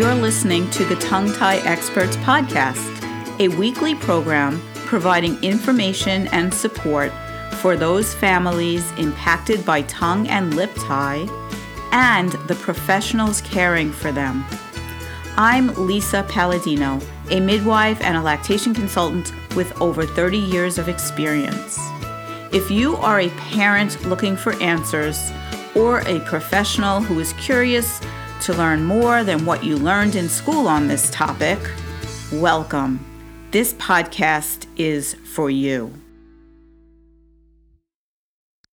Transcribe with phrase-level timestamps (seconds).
[0.00, 3.04] You're listening to the Tongue Tie Experts Podcast,
[3.38, 7.12] a weekly program providing information and support
[7.56, 11.28] for those families impacted by tongue and lip tie
[11.92, 14.42] and the professionals caring for them.
[15.36, 16.98] I'm Lisa Palladino,
[17.28, 21.78] a midwife and a lactation consultant with over 30 years of experience.
[22.52, 25.30] If you are a parent looking for answers
[25.74, 28.00] or a professional who is curious
[28.40, 31.58] to learn more than what you learned in school on this topic,
[32.32, 33.04] welcome.
[33.50, 35.92] This podcast is for you.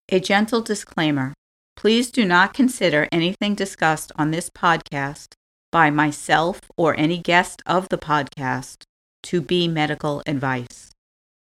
[0.09, 1.33] A gentle disclaimer
[1.75, 5.33] please do not consider anything discussed on this podcast
[5.71, 8.83] by myself or any guest of the podcast
[9.21, 10.91] to be medical advice.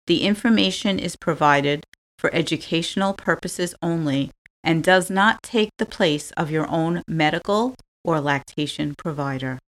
[0.06, 1.84] The information is provided
[2.18, 4.30] for educational purposes only
[4.64, 7.74] and does not take the place of your own medical
[8.04, 9.58] or lactation provider.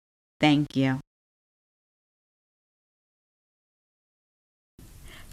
[0.41, 1.01] Thank you.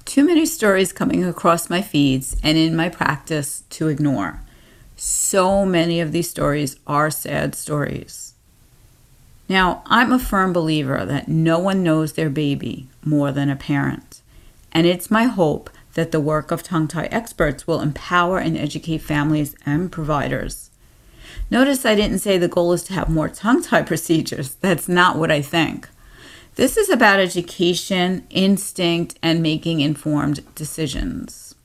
[0.06, 4.42] Too many stories coming across my feeds and in my practice to ignore.
[4.96, 8.34] So many of these stories are sad stories.
[9.48, 14.22] Now, I'm a firm believer that no one knows their baby more than a parent,
[14.72, 19.00] and it's my hope that the work of tongue tie experts will empower and educate
[19.00, 20.71] families and providers.
[21.50, 24.56] Notice I didn't say the goal is to have more tongue tie procedures.
[24.56, 25.90] That's not what I think.
[26.56, 31.56] This is about education, instinct, and making informed decisions.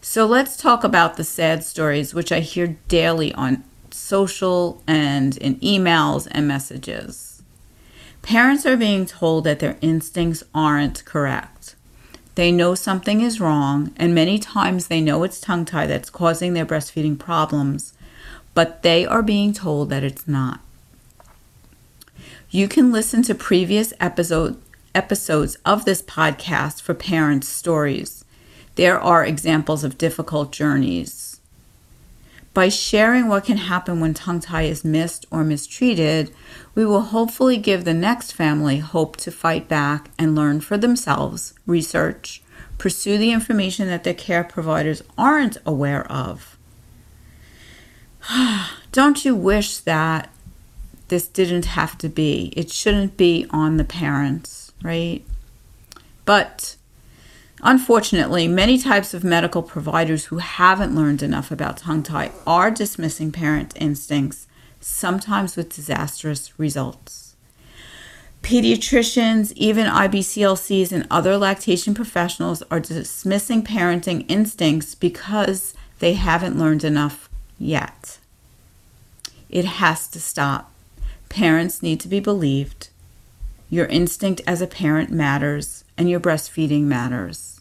[0.00, 5.56] So let's talk about the sad stories which I hear daily on social and in
[5.56, 7.42] emails and messages.
[8.22, 11.74] Parents are being told that their instincts aren't correct.
[12.36, 16.52] They know something is wrong, and many times they know it's tongue tie that's causing
[16.52, 17.94] their breastfeeding problems,
[18.56, 20.60] but they are being told that it's not.
[22.50, 24.58] You can listen to previous episode,
[24.94, 28.24] episodes of this podcast for parents' stories.
[28.76, 31.38] There are examples of difficult journeys.
[32.54, 36.32] By sharing what can happen when tongue tie is missed or mistreated,
[36.74, 41.52] we will hopefully give the next family hope to fight back and learn for themselves,
[41.66, 42.42] research,
[42.78, 46.55] pursue the information that their care providers aren't aware of.
[48.92, 50.30] Don't you wish that
[51.08, 52.52] this didn't have to be.
[52.56, 55.22] It shouldn't be on the parents, right?
[56.24, 56.76] But
[57.62, 63.30] unfortunately, many types of medical providers who haven't learned enough about tongue tie are dismissing
[63.30, 64.48] parent instincts,
[64.80, 67.36] sometimes with disastrous results.
[68.42, 76.84] Pediatricians, even IBCLCs, and other lactation professionals are dismissing parenting instincts because they haven't learned
[76.84, 78.18] enough yet.
[79.48, 80.72] It has to stop.
[81.28, 82.88] Parents need to be believed.
[83.70, 87.60] Your instinct as a parent matters, and your breastfeeding matters.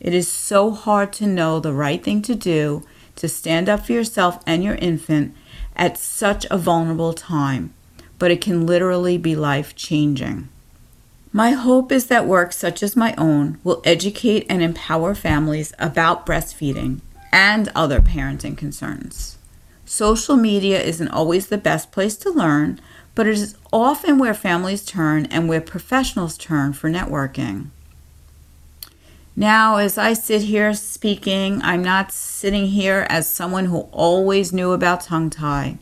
[0.00, 2.84] It is so hard to know the right thing to do
[3.16, 5.34] to stand up for yourself and your infant
[5.76, 7.72] at such a vulnerable time,
[8.18, 10.48] but it can literally be life changing.
[11.32, 16.26] My hope is that work such as my own will educate and empower families about
[16.26, 17.00] breastfeeding
[17.34, 19.38] and other parenting concerns.
[19.84, 22.80] Social media isn't always the best place to learn,
[23.16, 27.70] but it is often where families turn and where professionals turn for networking.
[29.34, 34.70] Now, as I sit here speaking, I'm not sitting here as someone who always knew
[34.70, 35.78] about tongue tie.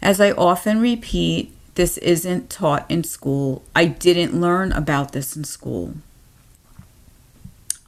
[0.00, 3.64] As I often repeat, this isn't taught in school.
[3.74, 5.94] I didn't learn about this in school.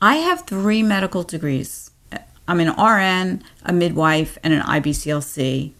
[0.06, 1.90] I have three medical degrees.
[2.46, 5.72] I'm an RN, a midwife, and an IBCLC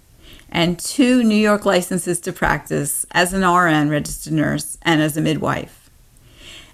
[0.51, 5.21] and two New York licenses to practice as an RN registered nurse and as a
[5.21, 5.89] midwife.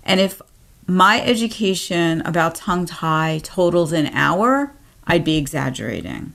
[0.03, 0.41] And if
[0.87, 4.73] my education about tongue tie totaled an hour,
[5.07, 6.33] I'd be exaggerating.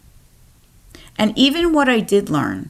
[1.18, 2.70] And even what I did learn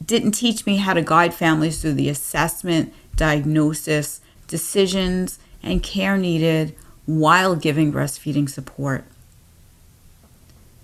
[0.00, 6.76] didn't teach me how to guide families through the assessment, diagnosis, decisions, and care needed
[7.18, 9.04] while giving breastfeeding support.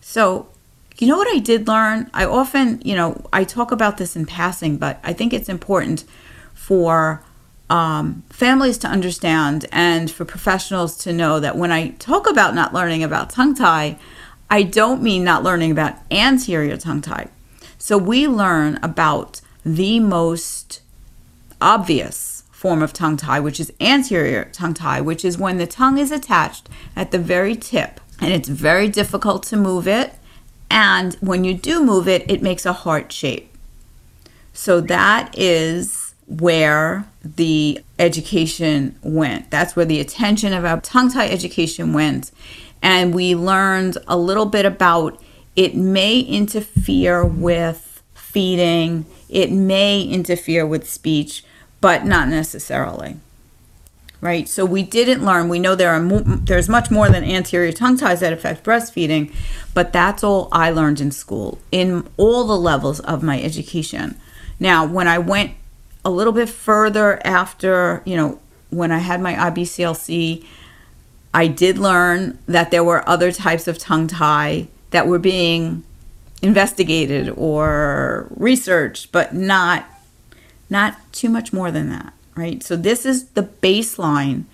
[0.00, 0.48] So,
[0.98, 2.10] you know what I did learn?
[2.12, 6.04] I often, you know, I talk about this in passing, but I think it's important
[6.54, 7.22] for
[7.70, 12.74] um, families to understand and for professionals to know that when I talk about not
[12.74, 13.98] learning about tongue tie,
[14.50, 17.28] I don't mean not learning about anterior tongue tie.
[17.78, 20.80] So we learn about the most
[21.60, 25.96] obvious form of tongue tie, which is anterior tongue tie, which is when the tongue
[25.96, 30.14] is attached at the very tip and it's very difficult to move it
[30.68, 33.54] and when you do move it, it makes a heart shape.
[34.52, 39.52] So that is where the education went.
[39.52, 42.32] That's where the attention of our tongue tie education went.
[42.82, 45.22] And we learned a little bit about
[45.54, 51.44] it may interfere with feeding, it may interfere with speech,
[51.80, 53.16] but not necessarily.
[54.20, 54.48] Right?
[54.48, 55.48] So we didn't learn.
[55.48, 59.32] We know there are mo- there's much more than anterior tongue ties that affect breastfeeding,
[59.74, 64.18] but that's all I learned in school in all the levels of my education.
[64.58, 65.52] Now, when I went
[66.04, 68.40] a little bit further after, you know,
[68.70, 70.44] when I had my IBCLC,
[71.32, 75.84] I did learn that there were other types of tongue tie that were being
[76.42, 79.86] investigated or researched, but not
[80.70, 82.62] not too much more than that, right?
[82.62, 84.44] So this is the baseline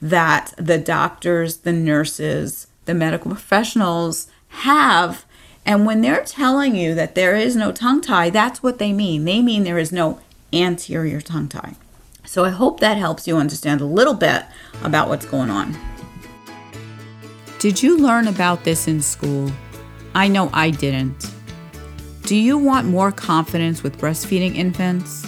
[0.00, 5.24] that the doctors, the nurses, the medical professionals have.
[5.64, 9.24] And when they're telling you that there is no tongue tie, that's what they mean.
[9.24, 10.20] They mean there is no
[10.52, 11.74] anterior tongue tie.
[12.26, 14.44] So I hope that helps you understand a little bit
[14.82, 15.76] about what's going on.
[17.58, 19.50] Did you learn about this in school?
[20.14, 21.30] I know I didn't.
[22.22, 25.26] Do you want more confidence with breastfeeding infants?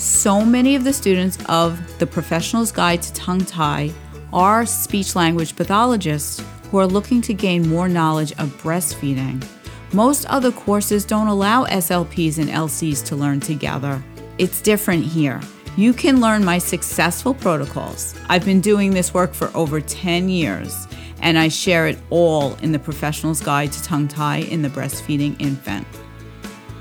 [0.00, 3.92] So many of the students of the Professional's Guide to Tongue Tie
[4.32, 9.44] are speech language pathologists who are looking to gain more knowledge of breastfeeding.
[9.92, 14.02] Most other courses don't allow SLPs and LCs to learn together.
[14.38, 15.38] It's different here.
[15.76, 18.14] You can learn my successful protocols.
[18.26, 20.88] I've been doing this work for over 10 years,
[21.20, 25.38] and I share it all in the Professional's Guide to Tongue Tie in the Breastfeeding
[25.38, 25.86] Infant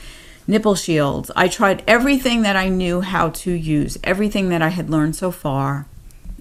[0.47, 1.31] nipple shields.
[1.37, 5.31] I tried everything that I knew how to use, everything that I had learned so
[5.31, 5.87] far,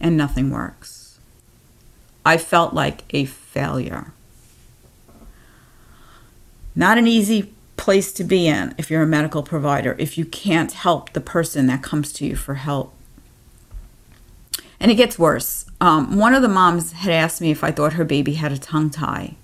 [0.01, 1.19] and nothing works.
[2.25, 4.11] I felt like a failure.
[6.77, 10.71] Not an easy place to be in if you're a medical provider, if you can't
[10.71, 12.93] help the person that comes to you for help.
[14.79, 15.65] And it gets worse.
[15.81, 18.59] Um, one of the moms had asked me if I thought her baby had a
[18.59, 19.37] tongue tie,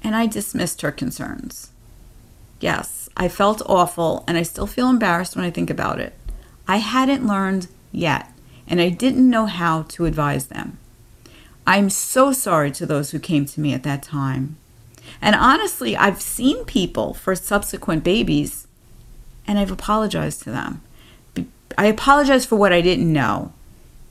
[0.00, 1.72] and I dismissed her concerns.
[2.60, 6.14] Yes, I felt awful, and I still feel embarrassed when I think about it.
[6.68, 8.32] I hadn't learned yet,
[8.68, 10.78] and I didn't know how to advise them.
[11.66, 14.56] I'm so sorry to those who came to me at that time.
[15.20, 18.66] And honestly, I've seen people for subsequent babies
[19.46, 20.82] and I've apologized to them.
[21.76, 23.52] I apologized for what I didn't know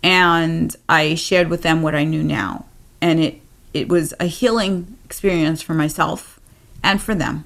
[0.01, 2.65] and I shared with them what I knew now.
[3.01, 3.41] And it,
[3.73, 6.39] it was a healing experience for myself
[6.83, 7.45] and for them.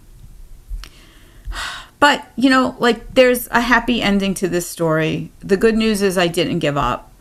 [1.99, 5.31] But, you know, like there's a happy ending to this story.
[5.39, 7.11] The good news is I didn't give up.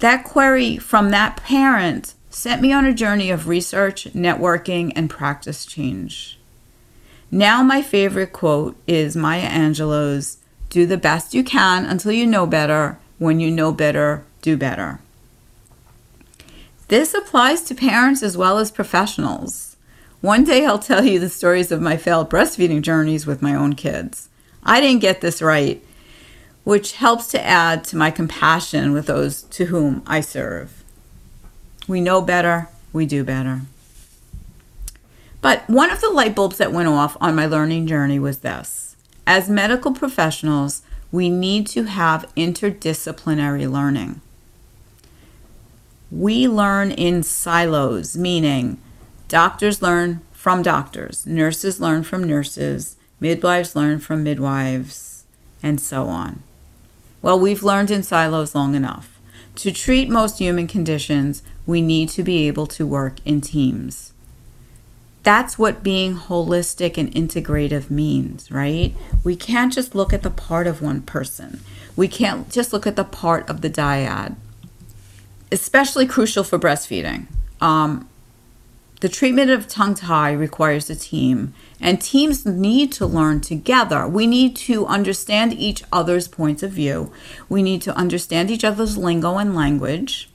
[0.00, 5.64] That query from that parent sent me on a journey of research, networking, and practice
[5.64, 6.38] change.
[7.30, 10.38] Now, my favorite quote is Maya Angelou's
[10.68, 12.98] Do the best you can until you know better.
[13.18, 15.00] When you know better, do better.
[16.88, 19.76] This applies to parents as well as professionals.
[20.20, 23.74] One day I'll tell you the stories of my failed breastfeeding journeys with my own
[23.74, 24.28] kids.
[24.62, 25.84] I didn't get this right,
[26.64, 30.83] which helps to add to my compassion with those to whom I serve.
[31.86, 33.62] We know better, we do better.
[35.40, 38.96] But one of the light bulbs that went off on my learning journey was this.
[39.26, 44.20] As medical professionals, we need to have interdisciplinary learning.
[46.10, 48.78] We learn in silos, meaning
[49.28, 55.24] doctors learn from doctors, nurses learn from nurses, midwives learn from midwives,
[55.62, 56.42] and so on.
[57.22, 59.18] Well, we've learned in silos long enough.
[59.56, 64.12] To treat most human conditions, we need to be able to work in teams.
[65.22, 68.94] That's what being holistic and integrative means, right?
[69.24, 71.60] We can't just look at the part of one person.
[71.96, 74.36] We can't just look at the part of the dyad.
[75.50, 77.26] Especially crucial for breastfeeding.
[77.60, 78.06] Um,
[79.00, 84.06] the treatment of tongue tie requires a team, and teams need to learn together.
[84.08, 87.12] We need to understand each other's points of view.
[87.48, 90.30] We need to understand each other's lingo and language,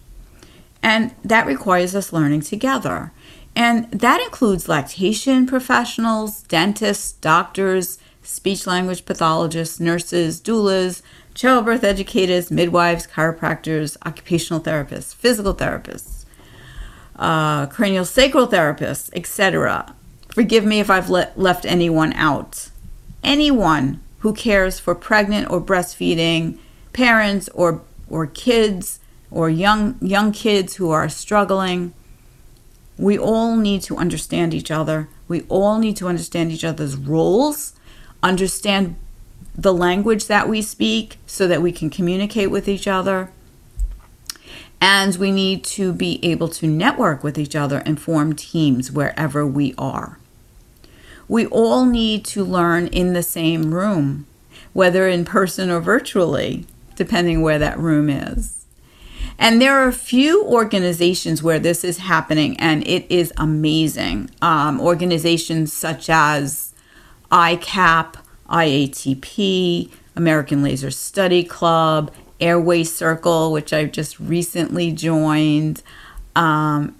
[0.82, 3.12] and that requires us learning together.
[3.56, 11.02] And that includes lactation professionals, dentists, doctors, speech language pathologists, nurses, doulas,
[11.34, 16.20] childbirth educators, midwives, chiropractors, occupational therapists, physical therapists
[17.20, 19.94] uh, cranial sacral therapists, etc.
[20.30, 22.70] Forgive me if I've le- left anyone out.
[23.24, 26.58] Anyone who cares for pregnant or breastfeeding
[26.94, 29.00] parents or or kids
[29.32, 31.94] or young young kids who are struggling.
[32.98, 35.08] We all need to understand each other.
[35.28, 37.74] We all need to understand each other's roles,
[38.22, 38.96] understand
[39.56, 43.32] the language that we speak so that we can communicate with each other
[44.82, 49.46] and we need to be able to network with each other and form teams wherever
[49.46, 50.18] we are.
[51.28, 54.26] We all need to learn in the same room,
[54.74, 58.59] whether in person or virtually, depending where that room is.
[59.42, 64.30] And there are a few organizations where this is happening, and it is amazing.
[64.42, 66.74] Um, organizations such as
[67.32, 68.16] ICAP,
[68.50, 75.84] IATP, American Laser Study Club, Airway Circle, which I've just recently joined.
[76.36, 76.98] Um,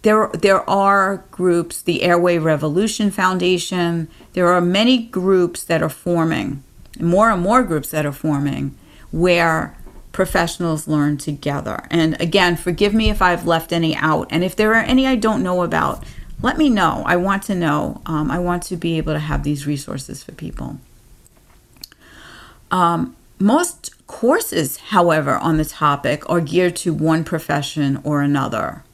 [0.00, 4.08] there, there are groups, the Airway Revolution Foundation.
[4.32, 6.62] There are many groups that are forming,
[6.98, 8.74] more and more groups that are forming,
[9.10, 9.76] where
[10.14, 11.84] professionals learn together.
[11.90, 14.28] And again, forgive me if I've left any out.
[14.30, 16.02] And if there are any I don't know about,
[16.40, 17.02] let me know.
[17.04, 18.00] I want to know.
[18.06, 20.78] Um, I want to be able to have these resources for people.
[22.70, 28.84] Um, most courses, however, on the topic are geared to one profession or another.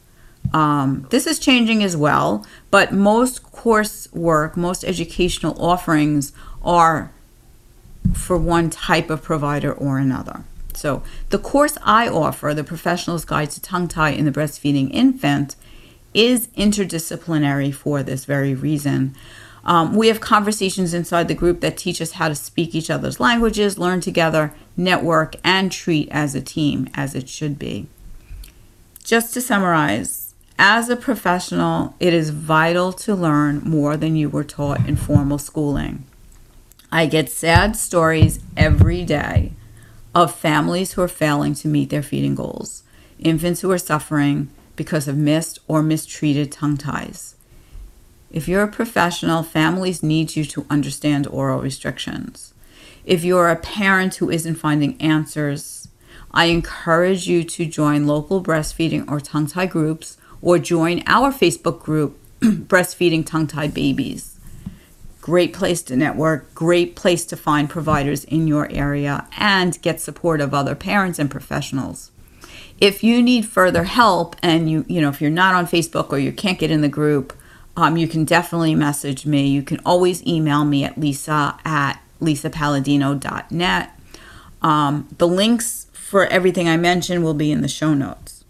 [0.53, 7.11] Um, this is changing as well, but most coursework, most educational offerings are
[8.13, 10.43] for one type of provider or another.
[10.81, 15.55] So, the course I offer, the Professional's Guide to Tongue Tie in the Breastfeeding Infant,
[16.11, 19.13] is interdisciplinary for this very reason.
[19.63, 23.19] Um, we have conversations inside the group that teach us how to speak each other's
[23.19, 27.85] languages, learn together, network, and treat as a team, as it should be.
[29.03, 34.43] Just to summarize, as a professional, it is vital to learn more than you were
[34.43, 36.05] taught in formal schooling.
[36.91, 39.51] I get sad stories every day
[40.13, 42.83] of families who are failing to meet their feeding goals,
[43.19, 47.35] infants who are suffering because of missed or mistreated tongue ties.
[48.31, 52.53] If you're a professional, families need you to understand oral restrictions.
[53.05, 55.87] If you're a parent who isn't finding answers,
[56.31, 61.81] I encourage you to join local breastfeeding or tongue tie groups or join our Facebook
[61.81, 64.39] group, Breastfeeding Tongue Tied Babies.
[65.21, 70.41] Great place to network, great place to find providers in your area and get support
[70.41, 72.11] of other parents and professionals.
[72.79, 76.17] If you need further help and you, you know, if you're not on Facebook or
[76.17, 77.33] you can't get in the group,
[77.77, 79.47] um, you can definitely message me.
[79.47, 83.99] You can always email me at lisa at lisapalladino.net.
[84.63, 88.43] Um, the links for everything I mentioned will be in the show notes.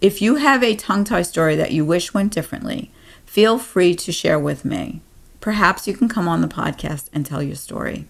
[0.00, 2.90] If you have a tongue tie story that you wish went differently,
[3.24, 5.00] feel free to share with me.
[5.40, 8.06] Perhaps you can come on the podcast and tell your story.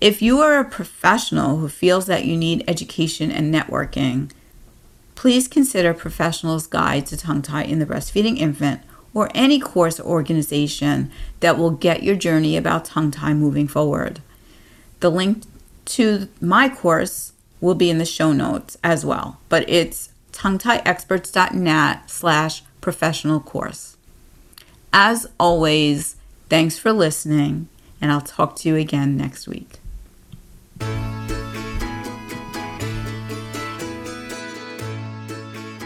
[0.00, 4.30] If you are a professional who feels that you need education and networking,
[5.14, 8.82] please consider Professional's Guide to Tongue Tie in the Breastfeeding Infant
[9.14, 14.20] or any course or organization that will get your journey about tongue tie moving forward.
[15.00, 15.44] The link
[15.86, 22.62] to my course will be in the show notes as well, but it's tonguetieexperts.net slash
[22.80, 23.93] professional course.
[24.96, 26.14] As always,
[26.48, 27.68] thanks for listening,
[28.00, 29.80] and I'll talk to you again next week.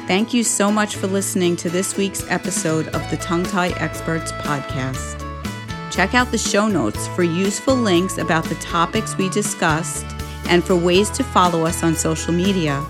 [0.07, 4.31] Thank you so much for listening to this week's episode of the Tongue Tie Experts
[4.33, 5.25] podcast.
[5.91, 10.05] Check out the show notes for useful links about the topics we discussed
[10.51, 12.87] and for ways to follow us on social media.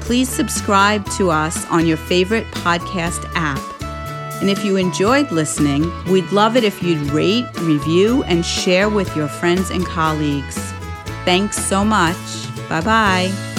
[0.00, 3.69] Please subscribe to us on your favorite podcast app.
[4.40, 9.14] And if you enjoyed listening, we'd love it if you'd rate, review, and share with
[9.14, 10.56] your friends and colleagues.
[11.24, 12.16] Thanks so much.
[12.68, 13.49] Bye bye.